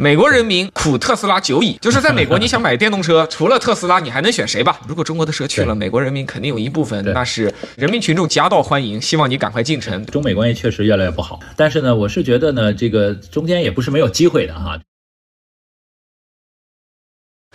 [0.00, 4.78] 美国人民苦特斯拉久矣， 就是在美国，你想买电动车，除了特斯拉，你还能选谁吧？
[4.86, 10.06] 如果中国的车去了，美国人民肯定有一部分那是人民群众夹道欢迎，希望你赶快进城。
[10.06, 14.78] 中美关系确实越来越不好，但是呢，我是觉得呢，这个中间也不是没有机会的哈。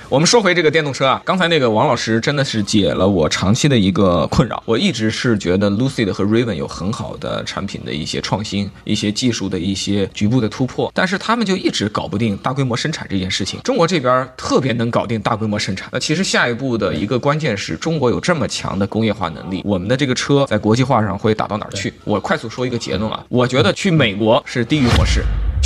[0.09, 4.61] 我们说回这个电动车啊，刚才那个王老师真的是解了我长期的一个困扰。
[4.65, 13.59] 我一直是觉得 Lucid 和 Raven 有很好的产品的一些创新，一些技术的一些局部的突破，但是他们就一直搞不定大规模生产这件事情。
[13.63, 15.89] 中国这边特别能搞定大规模生产。
[15.91, 21.91] 那其实下一步的一个关键是中国有这么强的工业化能力，我们的这个车在国际化上会打到哪儿去？
[22.03, 25.23] 我快速说一个结论啊，我觉得去美国是地狱模式。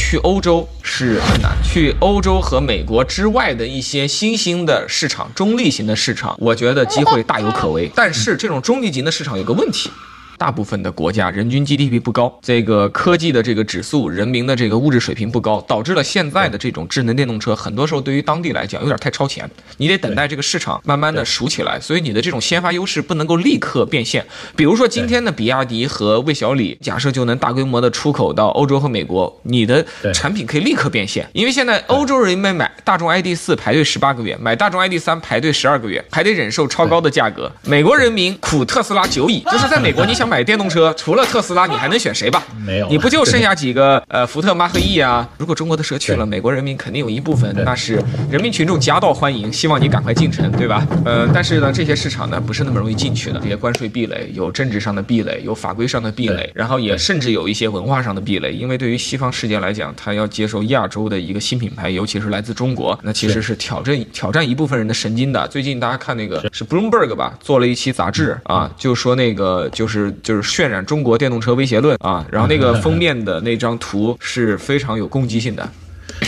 [0.10, 7.92] 去欧洲是困难，去欧洲和美国之外的一些新兴的市场、中立型的市场，我觉得机会大有可为。
[7.94, 9.92] 但是这种中立型的市场有个问题。
[10.38, 24.24] 大部分的国家人均 GDP 不高，这个科技的这个指数，人民的这个物质水平不高，导致了现在的这种智能电动车，很多时候对于当地来讲有点太超前，你得等待这个市场慢慢的熟起来，所以你的这种先发优势不能够立刻变现。
[24.56, 37.52] 比如说今天的比亚迪和魏小李，假设就能大规模的出口到欧洲和美国，你的产品可以立刻变现，因为现在欧洲人们买大众 ID 四排队十八个月，买大众 ID 三排队十二个月，还得忍受超高的价格。
[37.64, 40.27] 美国人民苦特斯拉久矣，就是在美国你想。
[40.28, 42.44] 买电动车，除了特斯拉，你还能选谁吧？
[42.66, 45.28] 没有，你不就剩下几个 呃福特、马赫 E 啊？
[45.38, 50.86] 如果中国的车去了，美国人民肯定有一部分那是人民群众夹道欢迎，希望你赶快进城，对吧？
[51.06, 58.52] 呃，但是呢，这些市场呢不是那么容易进去的，这些关税壁垒、有政治上的壁垒、有法规上的壁垒，然后也甚至有一些文化上的壁垒。
[58.52, 65.48] 因为对于西方世界来讲，它要接受亚洲的一个新品牌，尤其是来自中国，那其实是挑战挑战一部分人的神经的。
[65.48, 70.98] 最近大家看那个是 Bloomberg 吧，做了一期杂志啊，就说那个就是就是渲染中。
[71.08, 75.70] 国电动车威胁论啊，然后那个封面的那张图是非常有攻击性的。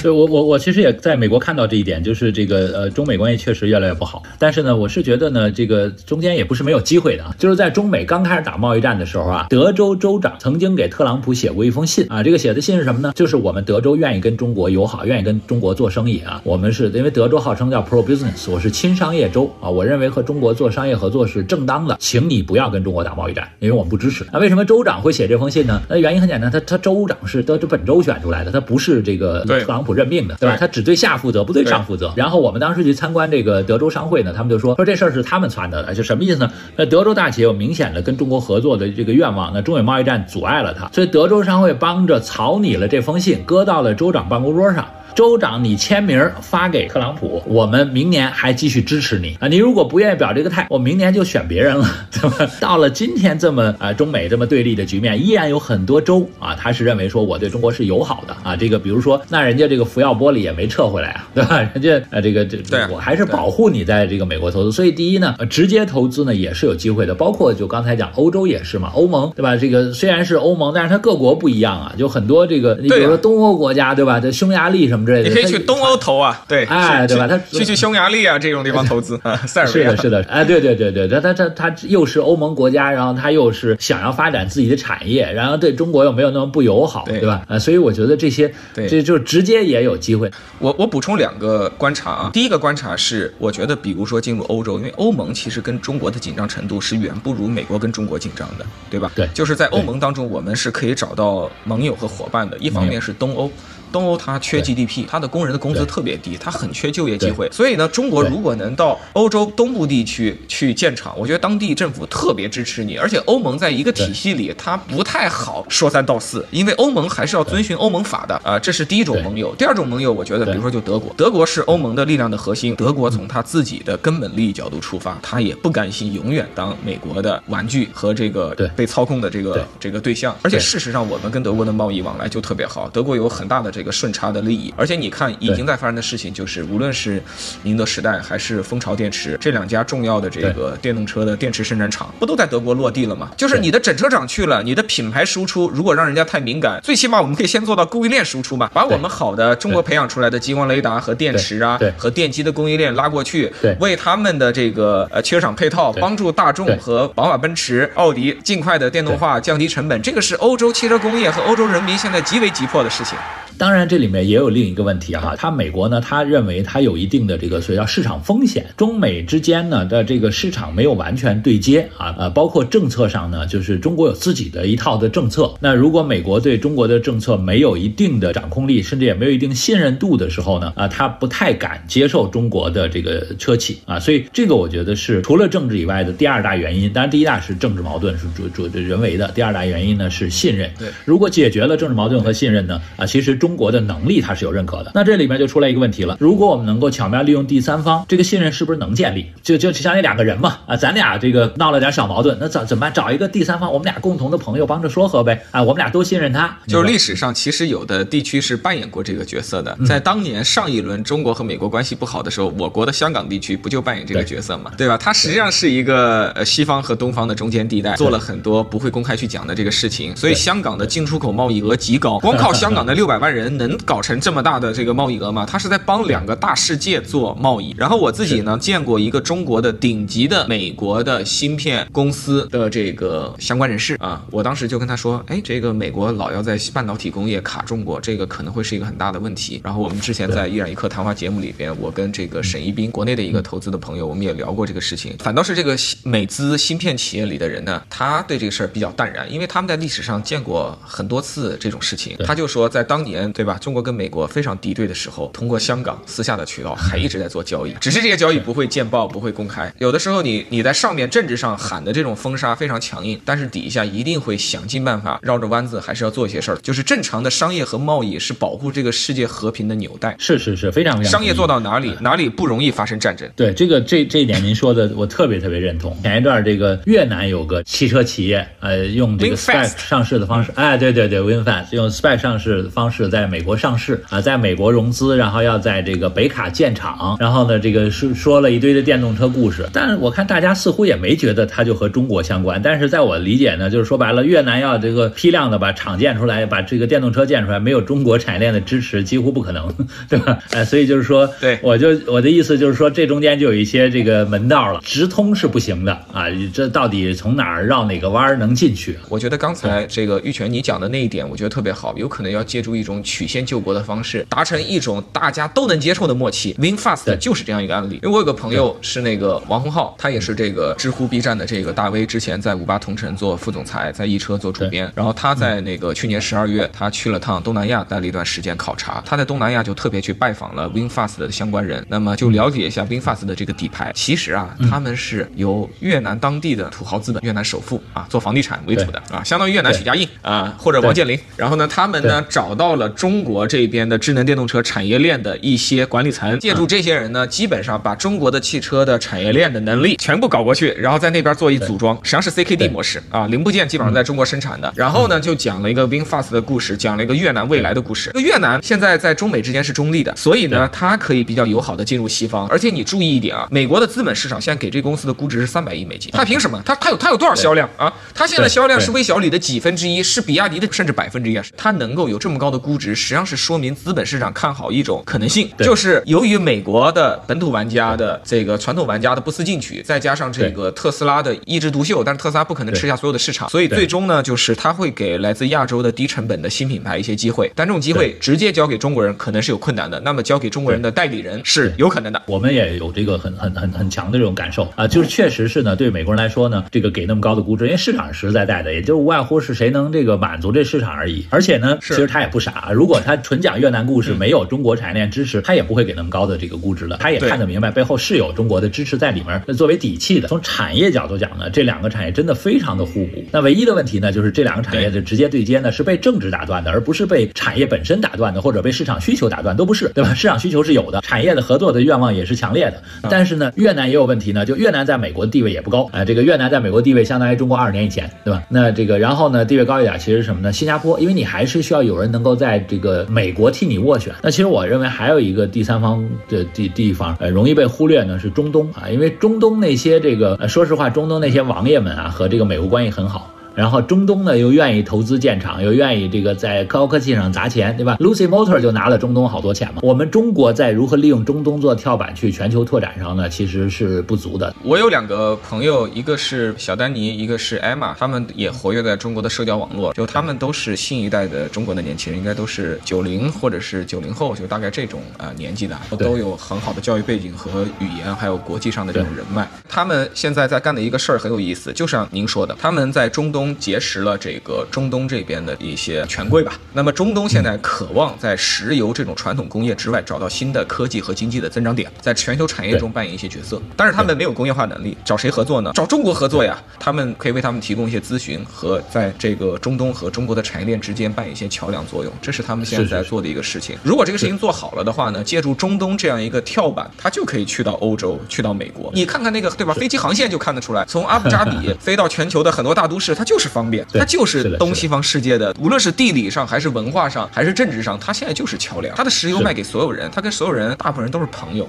[0.02, 4.23] 对我我我其实也在美国看到这一点，就是这个呃中美关系确实越来越不好。
[4.38, 7.36] 但是呢，我是觉得呢，这个中间也不是没有机会的啊。
[7.38, 12.23] 就是在中美刚开始打贸易战的时候啊，德州州长曾经给特朗普写过一封信啊。
[12.23, 13.12] 这个写的信是什么呢？
[13.16, 16.41] 就是我们德州愿意跟中国友好，愿意跟中国做生意啊。
[16.46, 19.69] 我们是因为德州号称叫 pro business，我是亲商业州啊。
[19.69, 24.25] 我认为和中国做商业合作是正当的，请你不要跟中国打贸易战，因为我们不支持。
[24.31, 25.81] 那为什么州长会写这封信呢？
[25.90, 29.88] 那原因很简单，他他州长是德州本州选出来的，他不是这个特朗普。
[29.94, 30.57] 任命的，对吧？
[30.59, 32.13] 他只对下负责，不对上负责。
[32.16, 36.51] 然后我们当时去参观这个德州商会呢，他们就说说这事儿是他们撺掇的，就什么意思呢？
[36.75, 44.85] 那德州大企业有明显的跟中国合作的这个愿望，那中美贸易战阻碍了他，所以德州商会帮着草拟了这封信，搁到了州长办公桌上。
[45.16, 49.47] 州长，你签名发给特朗普，我们明年还继续支持你啊！
[49.47, 52.50] 你如果不愿意表这个态，我明年就选别人了， 对吧？
[52.59, 58.56] 到了今天这么啊中美这么对立的局面，依然有很多州啊，他是认为说我对中国是友好的啊。
[58.56, 61.59] 这个比如说，那人家这个福耀玻璃也没撤回来啊， 对吧？
[61.74, 62.58] 人家啊这个这
[62.90, 64.72] 我还是保护你在这个美国投资。
[64.72, 69.58] 所以第一呢，直接投资呢也是有机会的，包括就刚才讲欧洲也是嘛，欧盟对吧？
[69.58, 74.20] 这个虽然是欧盟，但是它各国不一样啊，就很多这个你比如说东欧国家对吧？
[74.20, 74.98] 这匈牙利什么。
[74.99, 77.27] 你可以去东欧投啊， 对，哎，对吧？
[77.27, 87.41] 他去去匈牙利啊这种地方投资啊， 塞尔维亚是的，是的，哎，对对对对，他他他他又是欧盟国家，然后他又是想要发展自己的产业，然后对中国又没有那么不友好，对吧？
[87.47, 90.29] 啊，所以我觉得这些，这就直接也有机会。
[90.59, 99.11] 我我补充两个观察啊，第一个观察是，我觉得比如说进入欧洲，因为欧盟其实跟中国的紧张程度是远不如美国跟中国紧张的，对吧？
[99.16, 102.57] 对，就是在欧盟当中，我们是可以找到盟友和伙伴的。
[102.57, 103.49] 一方面是东欧。
[103.91, 107.50] 东欧它缺 GDP，它的工人的工资特别低，它很缺就业机会。
[107.51, 112.97] 所以呢，中国如果能到欧洲东部地区去建厂，我觉得当地政府特别支持你。
[112.97, 118.57] 而且欧盟在一个体系里，它不太好说三道四，因为欧盟还是要遵循欧盟法的啊。
[118.59, 119.53] 这是第一种盟友。
[119.55, 122.75] 第二种盟友，我觉得比如说就德国，德国是欧盟的力量的核心。
[122.75, 130.35] 德国从他自己的根本利益角度出发，他也不甘心永远当美国的玩具和这个被操控的这个这个对象。
[130.41, 134.73] 而且事实上，我们跟德国的贸易往来就特别好，德国有很大的这个顺差的利益。
[134.78, 137.22] 而且你看，已经在发生的事情就是，无论是
[137.64, 143.29] 宁德时代还是蜂巢电池这两家重要的这个电动车的电池生产厂，不都在德国落地了吗？
[143.37, 163.17] 就是你的整车厂去了，你的品牌输出如果让人家太敏感，最起码我们可以先做到供应链输出嘛，把我们好的中国培养出来的激光雷达和电池啊，和电机的供应链拉过去，为他们的这个呃汽车厂配套，帮助大众和宝马、奔驰、奥迪尽快的电动化、降低成本，这个是欧洲汽车工业和欧洲人民现在极为急迫的事情。
[163.58, 186.91] 当当然这里面也有另一个问题哈，他美国呢，他认为他有一定的这个所谓叫市场风险，中美之间呢的这个市场没有完全对接啊，呃，包括政策上呢，就是中国有自己的一套的政策，那如果美国对中国的政策没有一定的掌控力，甚至也没有一定信任度的时候呢，啊，他不太敢接受中国的这个车企啊，所以这个我觉得是除了政治以外的第二大原因。
[186.91, 190.67] 当然，第一大是政治矛盾，是主主人为的；第二大原因呢是信任。
[190.79, 194.91] 对，如果解决了政治矛盾和信任呢，啊，其实中国的能力它是有认可的。
[194.96, 199.26] 那这里面就出来一个问题了：如果我们能够巧妙利用第三方，这个信任是不是能建立？
[199.44, 202.94] 就就相当于两个人嘛，啊，咱俩这个闹了点小矛盾，那怎怎么办？
[202.94, 206.58] 找一个第三方，我们俩共同的朋友帮着说和呗，啊，我们俩都信任他。
[206.67, 214.97] 就是历史上其实有的地区是扮演过这个角色的，在当年上一轮中国和美国关系不好的时候，我国的香港地区不就扮演这个角色嘛，对吧？
[214.97, 225.46] 它实际上是一个呃西方和东方的中间地带，做了很多不会公开去讲的这个事情，所以香港的进出口贸易额极高，光靠香港的 六百万人能搞成这么大的这个贸易额吗？
[225.46, 227.73] 他是在帮两个大世界做贸易。
[227.78, 239.61] 然后我自己呢见过一个中国的顶级的美国的芯片公司的这个相关人士啊，我当时就跟他说，哎，这个美国老要在半导体工业卡中国，这个可能会是一个很大的问题。
[239.63, 245.16] 然后我们之前在一然一刻谈话节目里边，我跟这个沈一斌，国内的一个投资的朋友，我们也聊过这个事情。
[245.19, 252.16] 反倒是这个美资芯片企业里的人呢， 他对这个事儿比较淡然，因为他们在历史上见过很多次这种事情。
[252.25, 253.58] 他就说，在当年，对吧？
[253.58, 259.74] 中国跟美国非常敌对的时候，通过香港私下的渠道还一直在做交易，只是这些交易不会见报，不会公开。
[259.77, 266.58] 有的时候你你在上面政治上喊的这种封杀非常强硬，但是底下一定会想尽办法绕着弯子，还是要做一些事儿。
[266.58, 270.13] 就是正常的商业和贸易是保护这个世界和平的纽带。
[270.20, 271.12] 是是是，非常非常。
[271.13, 273.25] 商业做到哪里，哪里不容易发生战争。
[273.38, 275.98] 对这个这这一点您说的，我特别特别认同。
[276.03, 289.65] 前一段这个越南有个汽车企业，呃，用这个 SPAC 上市的方式，哎，对对对，WinFast 用 SPAC 上市的方式在美国上市啊，在美国融资，然后要在这个北卡建厂，然后呢，这个说说了一堆的电动车故事。
[289.72, 292.62] 但我看大家似乎也没觉得它就和中国相关。
[292.62, 299.72] 但是在我理解呢，就是说白了，越南要这个批量的把厂建出来，把这个电动车建出来，没有中国产业链的支持，几乎不可能，
[300.10, 300.39] 对吧？
[300.51, 308.98] 哎，所以就是说，对，我就我的意思就是说，这中间就有一些这个门道了，直通是不行的啊，这到底从哪儿绕哪个弯儿能进去？
[309.10, 316.53] 我觉得刚才这个玉泉你讲的那一点，我觉得特别好，有可能要借助一种曲线救国的方式，达成一种大家都能接受的默契。
[316.60, 333.91] WinFast 就是这样一个案例，因为我有个朋友是那个王洪浩，他也是这个知乎 B 站的这个大 V，之前在五八同城做副总裁，在易车做主编，然后他在那个去年十二月，他去了趟东南亚，待了一段时间考察，他在东南亚就特别去拜访了 WinFast 的相关人，那么就了解一下 WinFast 的这个底牌。
[333.96, 341.20] 其实啊，他们是由越南当地的土豪资本、越南首富啊做房地产为主的啊，相当于越南许家印啊或者王健林。
[341.36, 354.74] 然后呢，他们呢找到了中国这边的智能电动车产业链的一些管理层，借助这些人呢，基本上把中国的汽车的产业链的能力全部搞过去，然后在那边做一组装，实际上是 CKD 模式啊，零部件基本上在中国生产的。
[354.75, 358.12] 然后呢，就讲了一个 WinFast 的故事，讲了一个越南未来的故事。
[358.15, 362.45] 越南现在在中美之间是中立的，所以呢，它可以比较友好的进入西方。
[362.50, 366.62] 而且你注意一点啊，美国的资本市场现在给这公司的估值是三百亿美金，它凭什么？
[366.65, 367.93] 它它有它有多少销量啊？
[368.13, 371.45] 它现在销量是微小李的几分之一，是比亚迪的甚至百分之一啊！
[371.55, 392.22] 它能够有这么高的估值，实际上是说明资本市场看好一种可能性，就是由于美国的本土玩家的这个传统玩家的不思进取，再加上这个特斯拉的一枝独秀，但是特斯拉不可能吃下所有的市场，所以最终呢，就是它会给来自亚洲的低成本的新品牌一些机会，但这种机会直接交给中国人可能是有困难的，那么交给中国人的代理人是有可能的。
[392.27, 401.25] 我们也有这个很很很很强的这种感受啊，就是确实是呢，对美国人来说呢，这个给那么高的估值，因为市场实实在在的，也就是无外乎是谁能这个满足这市场而已。
[401.29, 406.95] 而且呢，其实他也不傻，如果他纯讲越南故事，没有中国产业链支持，他也不会给那么高的这个估值的。
[406.95, 410.29] 他也看得明白背后是有中国的支持在里面作为底气的。
[410.29, 413.21] 从产业角度讲呢，这两个产业真的非常的互补。
[413.33, 420.13] 那唯一的问题呢，就是这两个产业的直接对接呢，是被政治打断的，而不是被产业本身打断的，或者被市场需求打断，都不是，对吧？
[420.13, 422.81] 市场需求是有的，产业的合作的愿望也是强烈的。
[423.09, 426.05] 但是呢，越南也有问题呢，就越南在美国的地位也不高啊。
[426.05, 428.41] 这个越南在美国地位相当于中国二十年以前，对吧？
[428.48, 430.53] 那这个然后呢，地位高一点其实是什么呢？
[430.53, 434.13] 新加坡，因为你还是需要有人能够在这个美国替你斡旋。
[434.21, 443.33] 那其实我认为还有一个第三方的地地方，呃，容易被忽略呢，是中东啊，因为中东那些这个，呃说实话，中东那些王爷们啊，和这个美国关系很好。
[443.59, 449.81] 然后中东呢又愿意投资建厂，又愿意这个在高科技上砸钱，对吧？Lucy Motor 就拿了中东好多钱嘛。
[449.83, 454.55] 我们中国在如何利用中东做跳板去全球拓展上呢，其实是不足的。
[454.63, 469.45] 我有两个朋友，一个是小丹尼，一个是艾玛，他们也活跃在中国的社交网络，就他们都是新一代的中国的年轻人，应该都是九零或者是九零后，就大概这种呃年纪的，都有很好的教育背景和语言，还有国际上的这种人脉。
[469.67, 476.60] 他们现在在干的一个事儿很有意思，就像您说的，他们在中东结识了这个中东这边的一些权贵吧。
[476.74, 483.62] 那么中东现在渴望在石油这种传统工业之外找到新的科技和经济的增长点，在全球产业中扮演一些角色。
[483.75, 485.72] 但是他们没有工业化能力，找谁合作呢？
[485.74, 486.62] 找中国合作呀！
[486.79, 493.77] 他们可以为他们提供一些咨询和在这个中东和中国的产业链之间扮演一些桥梁作用，这是他们现在在做的一个事情。
[493.84, 498.91] 如果这个事情做好了的话呢，借助中东这样一个跳板，它就可以去到欧洲，去到美国。
[498.94, 499.74] 你看看那个对吧？
[499.74, 508.93] 飞机航线就看得出来，从阿布扎比 飞到全球的很多大都市，它就是方便，它就是东西方世界的，无论是地理上还是文化上还是政治上，它现在就是桥梁。
[508.98, 511.65] 它的石油卖给所有人，它跟所有人大部分人都是朋友。